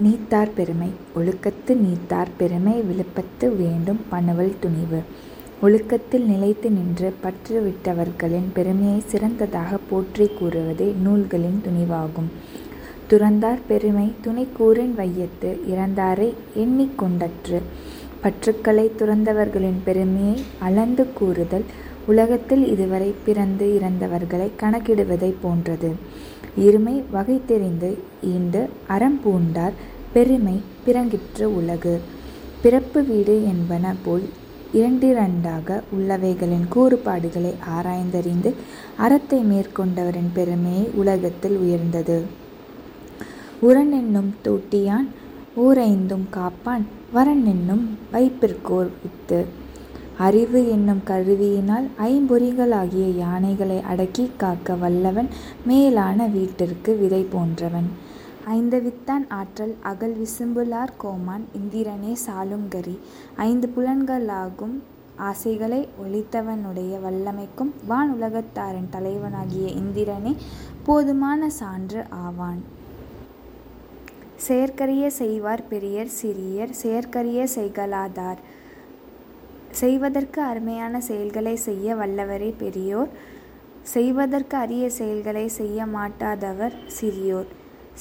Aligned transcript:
நீத்தார் 0.00 0.54
பெருமை 0.54 0.88
ஒழுக்கத்து 1.16 1.76
நீத்தார் 1.76 2.28
பெருமை 2.36 2.72
விழுப்பத்து 2.72 3.56
வேண்டும் 3.56 4.00
பனுவல் 4.08 4.54
துணிவு 4.60 5.00
ஒழுக்கத்தில் 5.62 6.24
நிலைத்து 6.24 6.70
நின்று 6.70 7.14
பற்று 7.20 7.60
விட்டவர்களின் 7.60 8.52
பெருமையைச் 8.54 9.04
சிறந்ததாகப் 9.12 9.86
போற்றி 9.90 10.26
கூறுவதே 10.26 10.94
நூல்களின் 11.02 11.62
துணிவாகும். 11.64 12.30
துறந்தார் 13.10 13.58
பெருமை 13.68 14.12
துணைக்கூறின் 14.24 14.94
வையத்து 14.94 15.60
இறந்தாரை 15.70 16.34
எண்ணிக்கொண்டற்று 16.56 17.60
கொண்டற்று. 18.22 18.90
துறந்தவர்களின் 18.98 19.78
பெருமையை 19.84 20.42
அளந்து 20.58 21.12
கூறுதல் 21.12 21.64
உலகத்தில் 22.06 22.66
இதுவரை 22.66 23.14
பிறந்து 23.24 23.80
இறந்தவர்களை 23.80 24.50
கணக்கிடுவதைப் 24.60 25.40
போன்றது. 25.42 25.92
இருமை 26.60 27.02
வகைதெரிந்து 27.12 27.98
ஈண்டு 28.22 28.68
அறம் 28.88 29.20
பூண்டார் 29.24 29.76
பெருமை 30.12 30.60
பிறங்கிற்று 30.86 31.44
உலகு. 31.44 32.00
பிறப்பு 32.62 33.04
வீடு 33.04 33.44
என்பன 33.44 33.94
போல் 34.04 34.26
இரண்டிரண்டாக 34.72 35.82
உள்ளவைகளின் 35.96 36.68
கூறுபாடுகளை 36.68 37.54
ஆராய்ந்தறிந்து 37.76 38.52
அறத்தை 38.96 39.44
மேற்கொண்டவரின் 39.44 40.32
பெருமையை 40.34 40.88
உலகத்தில் 40.94 41.56
உயர்ந்தது. 41.56 42.22
உரன் 43.62 43.92
என்னும் 43.92 44.34
தூட்டியான் 44.44 45.06
ஊரைந்தும் 45.56 46.26
காப்பான் 46.30 46.84
வரன் 47.12 47.44
என்னும் 47.44 47.98
வைப்பிற்கோர் 48.12 48.90
வித்து. 49.02 49.64
அறிவு 50.18 50.70
என்னும் 50.70 51.02
கருவியினால் 51.06 51.88
ஐம்பொறிகளாகிய 51.98 53.16
யானைகளை 53.16 53.80
அடக்கிக் 53.80 54.38
காக்க 54.38 54.74
வல்லவன் 54.74 55.28
மேலான 55.66 56.26
வீட்டிற்கு 56.26 56.96
விதை 56.96 57.22
போன்றவன். 57.22 57.88
ஐந்தவித்தான் 58.46 59.28
ஆற்றல் 59.28 59.74
அகல் 59.80 60.16
விசும்புலார் 60.16 60.92
கோமான் 60.96 61.44
இந்திரனே 61.56 62.16
சாலுங்கரி 62.26 62.98
ஐந்து 63.36 63.72
புலன்களாகும் 63.76 64.78
ஆசைகளை 65.16 65.88
ஒழித்தவனுடைய 66.04 66.98
வல்லமைக்கும் 67.04 67.70
வான் 67.86 68.22
உலகத்தாரின் 68.22 68.88
தலைவனாகிய 68.90 69.68
இந்திரனே 69.68 70.36
போதுமான 70.84 71.50
சான்று 71.50 72.04
ஆவான். 72.08 72.62
செயற்கரிய 74.36 75.10
செய்வார் 75.10 75.68
பெரியர் 75.68 76.08
சிறியர் 76.22 76.70
செயற்கரிய 76.70 77.48
செய்கலாதார். 77.54 78.36
செய்வதற்கு 79.80 80.40
அருமையான 80.50 81.00
செயல்களை 81.10 81.54
செய்ய 81.68 81.94
வல்லவரே 82.00 82.50
பெரியோர் 82.62 83.10
செய்வதற்கு 83.94 84.56
அரிய 84.64 84.84
செயல்களை 84.98 85.46
செய்ய 85.58 85.78
மாட்டாதவர் 85.96 86.74
சிறியோர். 86.98 87.48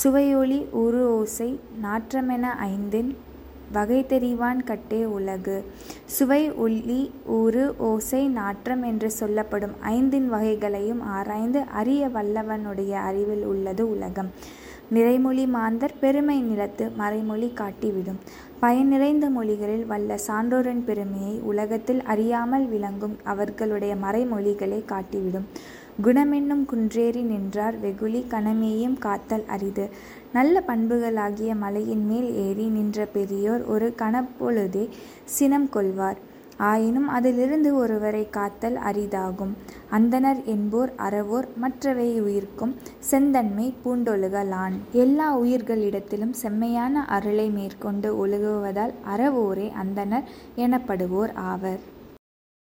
சுவையொளி 0.00 0.58
உரு 0.82 1.02
ஓசை 1.18 1.48
நாற்றமென 1.84 2.44
ஐந்தின் 2.72 3.10
வகை 3.76 4.00
தெரிவான் 4.08 4.60
கட்டே 4.70 5.00
உலகு. 5.16 5.58
சுவை 6.16 6.42
ஒளி 6.64 7.00
உரு 7.38 7.64
ஓசை 7.90 8.22
நாற்றம் 8.38 8.82
என்று 8.90 9.08
சொல்லப்படும் 9.20 9.76
ஐந்தின் 9.96 10.28
வகைகளையும் 10.34 11.02
ஆராய்ந்து 11.18 11.62
அறிய 11.80 12.08
வல்லவனுடைய 12.16 12.92
அறிவில் 13.08 13.44
உள்ளது 13.52 13.84
உலகம். 13.94 14.30
நிறைமொழி 14.94 15.44
மாந்தர் 15.46 15.94
பெருமை 16.00 16.36
நிலத்து 16.42 16.84
மறைமொழி 16.98 17.48
காட்டிவிடும். 17.54 18.18
பயன் 18.60 18.88
நிறைந்த 18.88 19.30
மொழிகளில் 19.30 19.86
வல்ல 19.86 20.18
சான்றோரின் 20.26 20.82
பெருமையை 20.84 21.40
உலகத்தில் 21.50 22.02
அறியாமல் 22.02 22.66
விளங்கும் 22.66 23.16
அவர்களுடைய 23.24 23.94
மறைமொழிகளை 23.94 24.80
காட்டிவிடும். 24.84 25.46
குணமென்னும் 26.04 26.64
குன்றேறி 26.64 27.22
நின்றார் 27.22 27.78
வெகுளி 27.78 28.24
கணமேயும் 28.30 28.98
காத்தல் 28.98 29.46
அரிது. 29.46 29.86
நல்ல 30.32 30.62
பண்புகளாகிய 30.66 31.54
மலையின் 31.54 32.04
மேல் 32.06 32.28
ஏறி 32.46 32.66
நின்ற 32.66 33.06
பெரியோர் 33.06 33.64
ஒரு 33.66 33.94
கணப்பொழுதே 33.96 34.88
சினம் 35.24 35.68
கொள்வார். 35.68 36.20
ஆயினும் 36.70 37.08
அதிலிருந்து 37.08 37.70
ஒருவரை 37.76 38.24
காத்தல் 38.30 38.78
அரிதாகும். 38.90 39.54
அந்தணர் 39.90 40.40
என்போர் 40.44 40.92
அறவோர் 40.96 41.48
மற்றவை 41.56 42.20
உயிர்க்கும் 42.20 42.74
செந்தன்மை 43.10 43.66
பூண்டொழுகலான். 43.84 44.76
எல்லா 44.92 45.28
உயிர்களிடத்திலும் 45.38 46.34
செம்மையான 46.42 47.04
அருளை 47.06 47.48
மேற்கொண்டு 47.50 48.10
ஒழுகுவதால் 48.26 48.94
அறவோரே 49.16 49.68
அந்தணர் 49.84 50.28
எனப்படுவோர் 50.56 51.34
ஆவர். 51.34 51.82